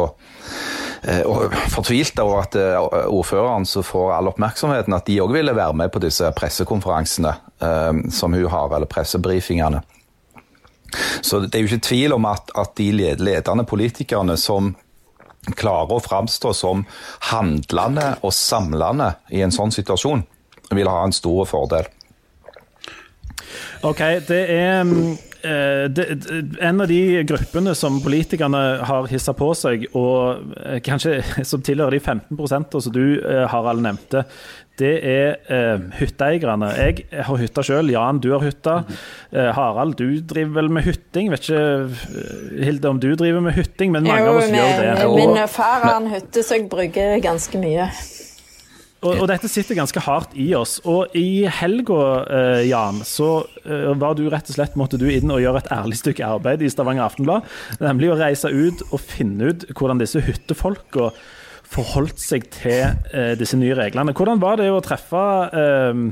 [1.73, 5.91] fortvilt over at eh, ordføreren som får all oppmerksomheten, at de òg ville være med
[5.91, 9.83] på disse pressekonferansene eh, som hun har, eller pressebrifingene.
[11.21, 14.73] Så det er jo ikke tvil om at, at de ledende politikerne som
[15.59, 16.85] klarer å framstå som
[17.31, 20.23] handlende og samlende i en sånn situasjon,
[20.73, 21.89] vil ha en stor fordel.
[23.83, 25.11] OK, det er mm,
[25.43, 26.03] eh,
[26.63, 31.97] en av de gruppene som politikerne har hissa på seg, og eh, kanskje som tilhører
[31.97, 34.23] de 15% som du, eh, Harald, nevnte,
[34.81, 36.71] det er eh, hytteeierne.
[36.79, 37.91] Jeg har hytta sjøl.
[37.93, 38.79] Jan, du har hytta.
[39.29, 41.29] Eh, Harald, du driver vel med hytting.
[41.33, 45.07] Vet ikke Hilde om du driver med hytting, men mange jo, av oss gjør det.
[45.13, 47.91] Min far har en hytte, så jeg brygger ganske mye.
[49.03, 50.77] Og, og, dette sitter ganske hardt i oss.
[50.89, 55.31] Og i helga, eh, Jan, så eh, var du rett og slett måtte du inn
[55.33, 57.47] og gjøre et ærlig stykke arbeid i Stavanger Aftenblad.
[57.83, 61.11] Nemlig å reise ut og finne ut hvordan disse hyttefolka
[61.73, 64.13] forholdt seg til eh, disse nye reglene.
[64.15, 65.23] Hvordan var det å treffe
[65.57, 66.05] eh,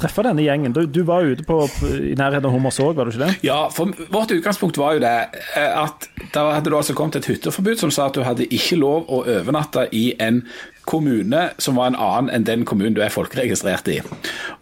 [0.00, 0.74] treffe denne gjengen?
[0.74, 3.34] Du, du var ute på, i nærheten av Hummersåk, var du ikke det?
[3.46, 5.14] Ja, for vårt utgangspunkt var jo det
[5.58, 8.80] eh, at da hadde det altså kommet et hytteforbud som sa at du hadde ikke
[8.80, 10.42] lov å overnatte i en
[10.90, 14.00] kommune som var en annen enn den kommunen du er folkeregistrert i.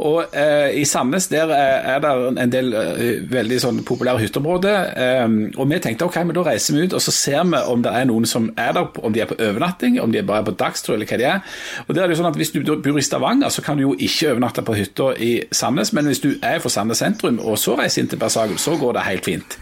[0.04, 2.12] Og eh, I Sandnes der er det
[2.44, 4.92] en del eh, veldig sånn populære hytteområder.
[4.92, 5.24] Eh,
[5.56, 7.94] og vi tenkte ok, men da reiser vi ut og så ser vi om det
[7.94, 10.56] er noen som er der, om de er på overnatting, om de er bare på
[10.58, 11.56] dagstur eller hva de er.
[11.86, 13.94] Og der er det sånn at Hvis du bor i Stavanger, så kan du jo
[13.98, 15.90] ikke overnatte på hytta i Sandnes.
[15.96, 18.94] Men hvis du er fra Sandnes sentrum og så reiser inn til Bersagen, så går
[18.94, 19.56] det helt fint.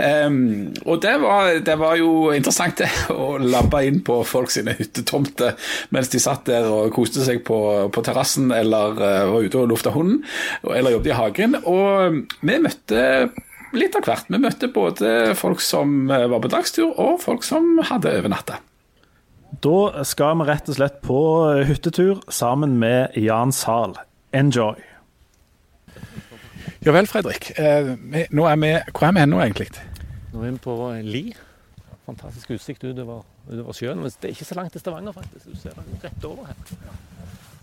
[0.00, 0.26] Eh,
[0.82, 5.54] og det var, det var, jo interessant det, å labbe inn på folk sine hyttetomter
[6.06, 7.58] mens de satt der og koste seg på,
[7.90, 10.22] på terrassen eller uh, var ute og lufta hunden,
[10.62, 11.58] eller jobbet i hagen.
[11.66, 13.02] Og vi møtte
[13.74, 14.30] litt av hvert.
[14.30, 18.60] Vi møtte både folk som eh, var på dagstur, og folk som hadde overnatta.
[19.62, 21.18] Da skal vi rett og slett på
[21.66, 23.96] hyttetur sammen med Jan Zahl.
[24.36, 24.78] Enjoy.
[26.86, 27.50] Ja vel, Fredrik.
[27.58, 27.96] Eh,
[28.30, 29.72] nå er vi, hvor er vi nå, egentlig?
[30.32, 31.24] Nå er vi på Li.
[32.06, 34.00] Fantastisk utsikt utover, utover sjøen.
[34.02, 35.46] Men det er ikke så langt til Stavanger, faktisk.
[35.50, 36.56] Du ser det rett over her.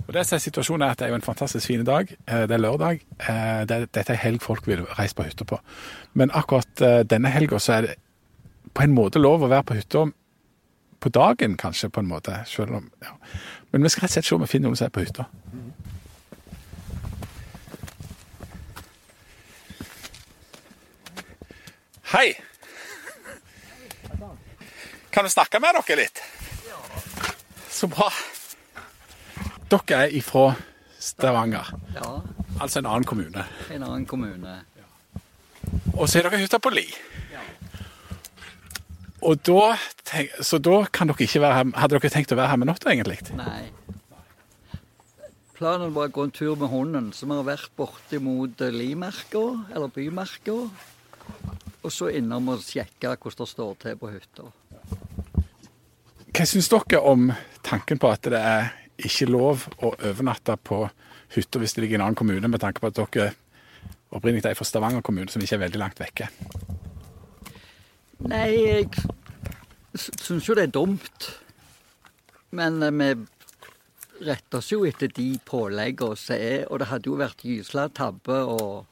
[0.04, 2.10] Og det som er situasjonen er at det er jo en fantastisk fin dag.
[2.28, 3.04] Eh, det er lørdag.
[3.19, 5.60] Eh, dette er helg folk vil reise på hytta på.
[6.13, 7.96] Men akkurat eh, denne helga så er det
[8.74, 10.08] på en måte lov å være på hytta
[11.04, 12.36] på dagen, kanskje, på en måte.
[12.48, 13.15] Selv om, ja.
[13.72, 15.28] Men vi skal rett og slett se om vi finner noen som er på hytta.
[22.13, 22.28] Hei!
[25.13, 26.21] Kan du snakke med dere litt?
[26.65, 26.80] Ja.
[27.69, 28.08] Så bra.
[29.69, 30.56] Dere er ifra
[30.97, 31.69] Stavanger.
[31.93, 32.13] Ja.
[32.62, 33.43] Altså en annen kommune.
[33.69, 34.56] En annen kommune.
[35.93, 36.88] Og så er dere hytta på Li.
[37.34, 37.43] Ja.
[39.21, 39.76] Og da,
[40.41, 42.89] så da kan dere ikke være her Hadde dere tenkt å være her med natta,
[42.91, 43.19] egentlig?
[43.38, 43.69] Nei.
[45.54, 50.58] Planen var å gå en tur med hunden, som har vært bortimot Limerka, eller Bymerka.
[51.84, 54.49] Og så innom og sjekke hvordan det står til på hytta.
[56.34, 57.28] Hva syns dere om
[57.62, 60.80] tanken på at det er ikke lov å overnatte på
[61.36, 63.28] hytta hvis det ligger i en annen kommune, med tanke på at dere
[64.13, 66.30] opprinnelig er fra Stavanger kommune, som ikke er veldig langt vekke?
[68.32, 68.89] Nei, jeg
[69.93, 71.30] syns jo det er dumt.
[72.58, 77.22] Men eh, vi retter oss jo etter de påleggene som er, og det hadde jo
[77.22, 78.89] vært gysla tabbe og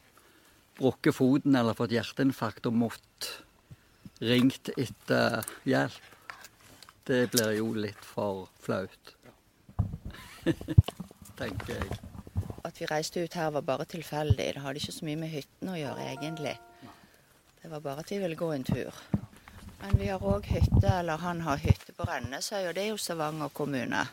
[0.77, 3.33] brukket foten eller fått hjerteinfarkt og mått
[4.21, 6.10] ringt etter hjelp
[7.07, 9.15] det blir jo litt for flaut.
[11.41, 11.99] Tenker jeg.
[12.63, 14.53] At vi reiste ut her var bare tilfeldig.
[14.55, 16.55] Det hadde ikke så mye med hyttene å gjøre, egentlig.
[17.61, 19.01] Det var bare at vi ville gå en tur.
[19.81, 22.99] Men vi har òg hytte, eller han har hytte på Rennesøy, og det er jo
[23.01, 24.03] Stavanger kommune.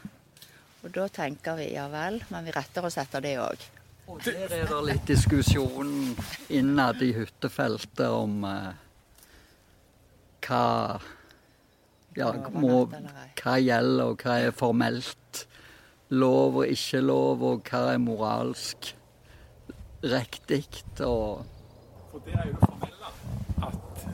[0.82, 3.66] Og da tenker vi ja vel, men vi retter oss etter det òg.
[4.08, 6.14] Og der er det litt diskusjon
[6.48, 8.70] innad i hyttefeltet om eh,
[10.46, 10.64] hva
[12.18, 12.84] ja, må,
[13.38, 15.44] hva gjelder, og hva er formelt
[16.08, 18.92] lov og ikke lov, og hva er moralsk
[20.02, 20.64] riktig.
[21.04, 21.44] Og
[22.10, 23.12] For det er jo det formelle.
[23.68, 24.06] At,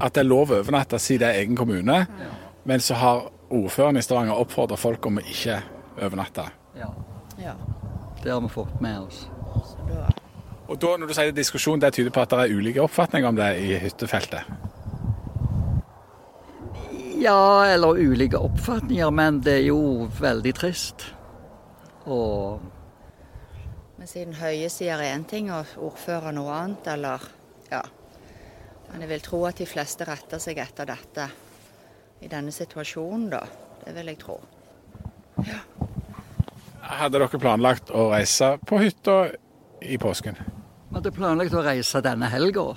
[0.00, 2.02] at det er lov å overnatte siden det er egen kommune.
[2.06, 2.32] Ja.
[2.68, 5.60] Men så har ordføreren i Stavanger oppfordra folk om å ikke
[6.00, 6.46] overnatte.
[6.78, 6.90] Ja.
[7.42, 7.56] ja.
[8.22, 9.24] Det har vi fått med oss.
[10.70, 13.36] Og da, når du sier diskusjon, det tyder på at det er ulike oppfatninger om
[13.36, 14.46] det i hyttefeltet?
[17.22, 21.04] Ja, eller ulike oppfatninger, men det er jo veldig trist.
[22.10, 22.60] Og
[23.98, 27.22] Men siden Høie sier én ting og ordfører noe annet, eller
[27.70, 27.82] Ja.
[28.90, 31.28] Men jeg vil tro at de fleste retter seg etter dette.
[32.22, 33.40] i denne situasjonen, da.
[33.84, 34.40] Det vil jeg tro.
[36.80, 39.32] Hadde dere planlagt å reise på hytta
[39.80, 40.36] i påsken?
[40.88, 42.76] Vi hadde planlagt å reise denne helga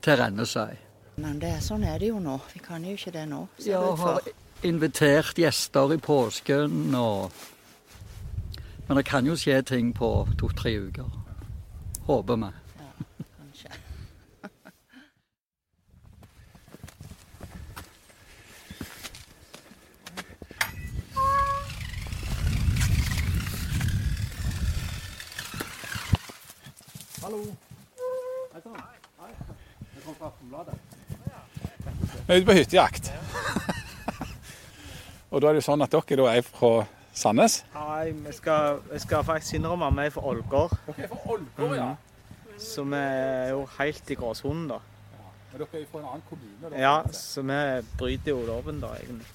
[0.00, 0.89] til Rennesøy.
[1.20, 2.38] Men det, sånn er det jo nå.
[2.54, 3.42] Vi kan jo ikke det nå.
[3.60, 4.30] ser Ja, har
[4.64, 7.32] invitert gjester i påsken og
[8.88, 11.06] Men det kan jo skje ting på to-tre uker.
[12.08, 12.48] Håper vi.
[13.38, 13.70] Kanskje.
[30.20, 30.79] fra er
[32.36, 33.10] ute på hyttejakt.
[35.30, 36.70] Og da er det jo sånn at dere da er fra
[37.14, 37.60] Sandnes?
[37.74, 40.76] Nei, vi skal, jeg skal faktisk innrømme at vi er fra Ålgård.
[40.86, 41.90] Dere er fra Ålgård, ja.
[42.60, 44.78] Så vi er jo helt i gråsonen, da.
[45.50, 46.70] Men dere er fra en annen kommune?
[46.70, 47.60] Da, Ja, så vi
[47.98, 49.26] bryter jo loven, da, egentlig.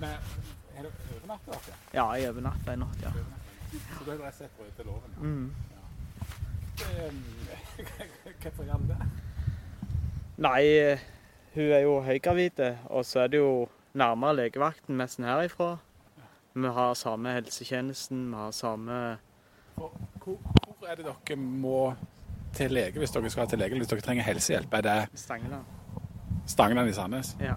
[0.00, 0.10] Men
[0.76, 1.80] er dere overnatter dere?
[1.96, 3.12] Ja, jeg overnatt en natt, ja.
[3.76, 5.10] Så da har dere sett og loven?
[5.20, 5.24] Ja.
[5.26, 5.50] Mm.
[8.42, 9.10] Hvorfor gjør dere det?
[10.44, 11.04] Nei, eh,
[11.56, 12.60] hun er jo høygravid,
[12.92, 15.76] og så er det jo nærmere legevakten nesten herifra.
[16.56, 19.18] Vi har samme helsetjenesten, vi har samme
[19.76, 19.92] Hvor,
[20.24, 21.94] hvor er det dere må
[22.56, 24.74] til lege hvis dere skal til lege, hvis dere trenger helsehjelp?
[24.74, 25.64] Er det Stangeland.
[26.46, 27.36] Stangeland i Sandnes?
[27.40, 27.54] Ja.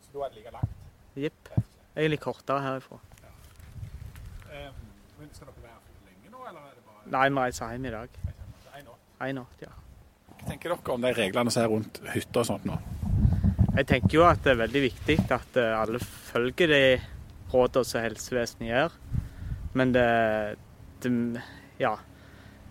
[0.00, 0.74] Så da er det like langt?
[1.16, 1.52] Jepp.
[1.96, 2.98] Egentlig kortere herifra.
[5.18, 7.84] Men skal dere være her lenge nå, eller er det bare Nei, vi reiser hjem
[7.84, 8.08] i dag.
[8.78, 8.90] en?
[9.28, 9.77] En natt, ja.
[10.38, 12.78] Hva tenker dere om de reglene som er rundt hytter og sånt nå?
[13.78, 16.82] Jeg tenker jo at det er veldig viktig at eh, alle følger de
[17.52, 18.98] rådene som helsevesenet gjør.
[19.78, 20.08] Men det,
[21.02, 21.12] det
[21.78, 21.96] Ja.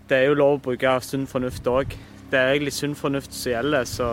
[0.07, 1.95] Det er jo lov å bruke sunn fornuft òg.
[2.31, 4.07] Det er egentlig sunn fornuft som gjelder, så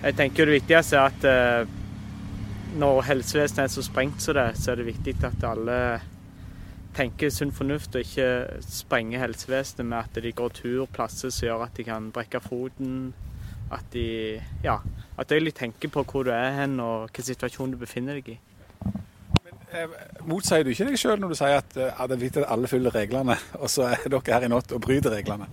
[0.00, 1.72] jeg tenker det viktigste er at eh,
[2.80, 5.76] når helsevesenet er så sprengt som det, så er det viktig at alle
[6.96, 11.66] tenker sunn fornuft og ikke sprenger helsevesenet med at de går tur plasser som gjør
[11.66, 13.12] at de kan brekke foten.
[13.70, 14.80] At de ja,
[15.18, 18.38] at de tenker på hvor du er hen og hvilken situasjon du befinner deg i.
[19.70, 19.86] Eh,
[20.26, 22.70] Motsier du ikke deg sjøl når du sier at eh, det er viktig at alle
[22.70, 25.46] følger reglene, og så er dere her i natt og bryter reglene?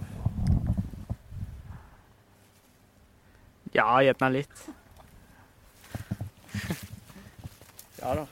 [3.76, 4.65] Ja, gjerne litt.
[8.02, 8.26] ja da.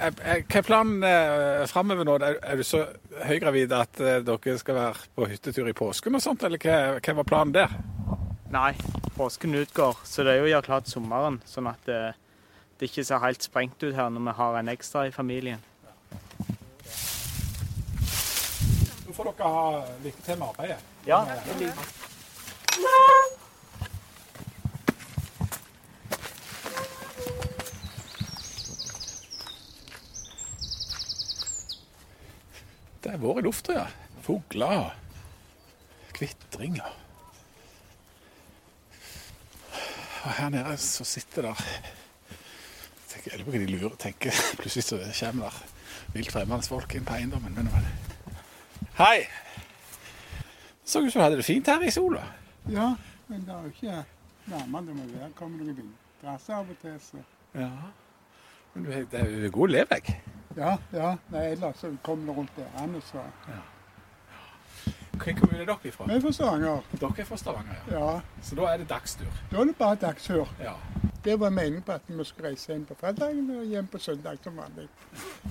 [0.00, 2.16] Eh, eh, Hva er planen eh, framover nå?
[2.26, 2.82] Er, du så
[3.28, 7.14] høygravid at eh, dere skal være på hyttetur i påsken og sånt, eller hva, hva
[7.20, 7.76] var planen der?
[8.54, 8.72] Nei,
[9.14, 12.00] påsken utgår, så det er jo å gjøre klart sommeren, sånn at det,
[12.78, 15.62] det ikke ser helt sprengt ut her når vi har en ekstra i familien.
[19.04, 19.64] Nå får dere ha
[20.02, 20.78] lykke til med arbeidet.
[21.06, 21.22] Ja,
[33.04, 33.86] Det er vår i lufta, ja.
[34.24, 36.94] Fugler og kvitringer.
[40.24, 41.64] Og her nede så sitter der
[43.24, 44.38] Jeg lurer på hva de lurer tenker.
[44.60, 45.60] Plutselig så kommer der
[46.14, 47.54] vilt fremmede folk inn på eiendommen.
[47.56, 47.68] Men,
[48.98, 49.26] hei!
[50.84, 52.24] Så ut som du hadde det fint her i sola.
[52.72, 52.90] Ja,
[53.28, 54.00] men det er jo ikke
[54.52, 55.30] nærmere det må være.
[55.36, 57.20] Kommer noen vinterser av og til, så
[57.54, 57.70] Ja.
[58.74, 60.08] Men det er jo god levegg.
[60.56, 61.16] Ja, ja.
[61.32, 63.00] Nei, ellers så kommer det rundt der.
[63.00, 63.22] så
[65.14, 66.06] Hvilken kommune er dere ifra?
[66.06, 66.80] Vi er fra Stavanger.
[67.00, 67.98] Dere er fra Stavanger, ja.
[67.98, 68.20] Ja.
[68.42, 69.30] Så da er det dagstur.
[69.50, 70.48] Da er det bare dagstur.
[70.60, 70.74] Ja.
[71.24, 74.38] Det var meningen på at vi skulle reise hjem på fredagen og hjem på søndag
[74.42, 74.88] som vanlig.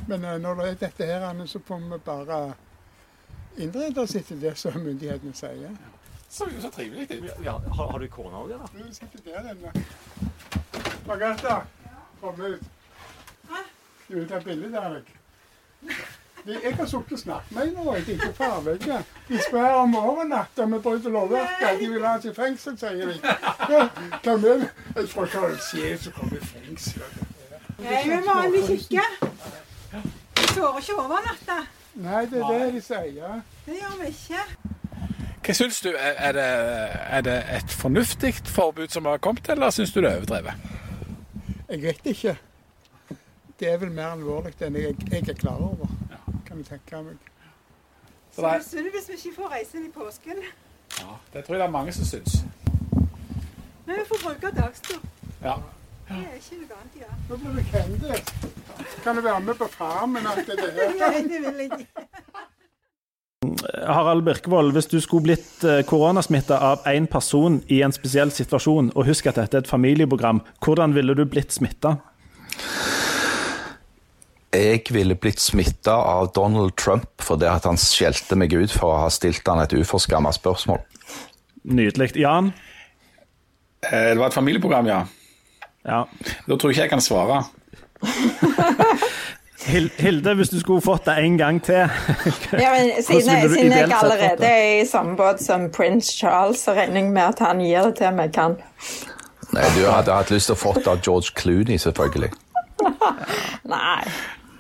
[0.08, 2.54] Men eh, når det er dette her, Anne, så får vi bare
[3.58, 5.74] innrede oss etter det som myndighetene sier.
[6.30, 7.32] Så, så trivelig.
[7.46, 8.70] Ja, har, har du kona òg, eller?
[8.74, 9.86] Hun sitter der, denne.
[11.08, 11.58] Margrethe,
[12.22, 12.73] kom ut.
[14.10, 15.02] Du vil ta bilde jeg.
[16.46, 18.98] Det- Jeg har sittet og snakket med henne og ikke farvegge.
[19.30, 21.80] De spør om overnatt om vi bryter lovverket.
[21.80, 23.20] De vil ha oss i fengsel, sier de.
[23.24, 27.02] Jeg tror ikke det er sjef som kommer i fengsel.
[27.80, 29.06] Nei, vi må en vanlig kirke.
[30.36, 31.58] Vi tør ikke overnatte.
[31.96, 33.42] Nei, det er det de sier.
[33.66, 34.44] Det gjør vi ikke.
[35.44, 35.90] Hva syns du?
[35.90, 36.50] Er er det,
[37.10, 40.54] er det et fornuftig forbud som har kommet, eller syns du det er overdrevet?
[41.70, 42.38] Jeg vet ikke.
[43.64, 45.88] Det er vel mer alvorlig enn jeg, jeg er klar over.
[46.44, 47.30] Kan jeg tenke meg.
[48.36, 50.42] Så det er synd hvis vi ikke får reise inn i påsken.
[50.98, 52.36] Ja, det tror jeg det er mange som syns.
[53.86, 55.00] Men vi får bruke dagstur.
[55.46, 55.56] Ja.
[56.10, 57.16] Det er ikke noe annet ja.
[57.30, 58.36] Nå blir du kjendis.
[59.06, 60.28] Kan du være med på Farmen?
[60.28, 60.96] Alt det der?
[61.06, 62.08] Nei, det vil jeg ikke.
[63.88, 68.92] Harald Birkevold, hvis du skulle blitt eh, koronasmitta av én person i en spesiell situasjon,
[68.92, 72.02] og husk at dette er et familieprogram, hvordan ville du blitt smitta?
[74.54, 79.00] Jeg ville blitt smitta av Donald Trump fordi at han skjelte meg ut for å
[79.06, 80.80] ha stilt han et uforskamma spørsmål.
[81.64, 82.12] Nydelig.
[82.20, 82.52] Jan?
[83.90, 85.02] Eh, Det var et familieprogram, ja.
[85.86, 86.04] Ja.
[86.48, 87.44] Da tror jeg ikke jeg kan svare.
[89.64, 91.76] Hilde, hvis du skulle fått det en gang til
[92.64, 96.60] Ja, men siden, ville du siden jeg allerede er i samme båt som prins Charles,
[96.66, 98.58] så regner jeg med at han gir det til meg, kan.
[99.54, 102.32] Nei, Du hadde hatt lyst til å få det av George Clooney, selvfølgelig.
[103.76, 104.04] Nei.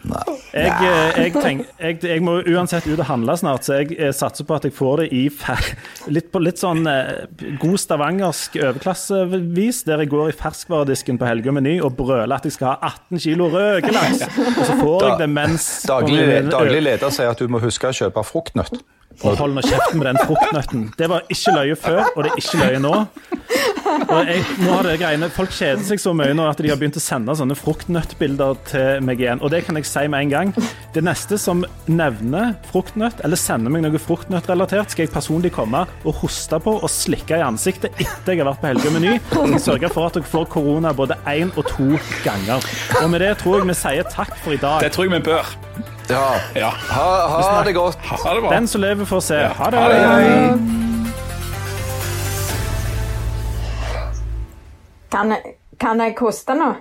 [0.03, 4.11] Jeg, eh, jeg, tenk, jeg, jeg må uansett ut og handle snart, så jeg eh,
[4.13, 5.69] satser på at jeg får det i fer
[6.13, 7.23] litt, på litt sånn eh,
[7.61, 12.45] god stavangersk overklassevis, der jeg går i ferskvaredisken på Helge og Meny og brøler at
[12.49, 14.25] jeg skal ha 18 kilo røkelaks.
[14.59, 17.95] Og så får jeg det mens Daglig, daglig leder sier at du må huske å
[17.95, 18.83] kjøpe fruktnøtt.
[19.23, 20.87] Og hold nå kjeften med den fruktnøtten.
[20.99, 22.93] Det var ikke løye før, og det er ikke løye nå.
[23.93, 26.79] Og jeg, nå har det greiene, Folk kjeder seg så mye nå at de har
[26.79, 29.41] begynt å sende sånne fruktnøttbilder til meg igjen.
[29.43, 30.53] Og det kan jeg si med en gang.
[30.95, 36.19] Det neste som nevner fruktnøtt, eller sender meg noe fruktnøttrelatert, skal jeg personlig komme og
[36.23, 39.15] hoste på og slikke i ansiktet etter jeg har vært på Helge og Meny.
[39.39, 41.93] Og sørge for at dere får korona både én og to
[42.25, 42.65] ganger.
[43.03, 44.81] Og med det tror jeg vi sier takk for i dag.
[44.83, 45.57] Det tror jeg vi bør.
[46.09, 46.71] Ja.
[46.89, 47.97] Ha, ha det godt.
[47.97, 48.53] Ha det bra.
[48.53, 49.37] Den som lever, får se.
[49.47, 49.77] Ha det.
[49.77, 50.59] Ha det.
[55.11, 55.35] Kan
[55.79, 56.73] kan jeg koste nå?